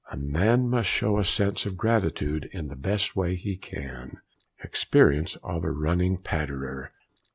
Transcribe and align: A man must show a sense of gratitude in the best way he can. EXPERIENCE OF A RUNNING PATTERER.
A 0.11 0.17
man 0.17 0.67
must 0.67 0.89
show 0.89 1.19
a 1.19 1.23
sense 1.23 1.67
of 1.67 1.77
gratitude 1.77 2.49
in 2.51 2.69
the 2.69 2.75
best 2.75 3.15
way 3.15 3.35
he 3.35 3.55
can. 3.55 4.17
EXPERIENCE 4.63 5.35
OF 5.43 5.63
A 5.63 5.69
RUNNING 5.71 6.17
PATTERER. 6.23 6.91